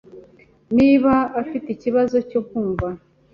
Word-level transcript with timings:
Niba 0.77 1.13
afite 1.41 1.67
ikibazo 1.71 2.17
cyo 2.29 2.41
kumva. 2.49 2.87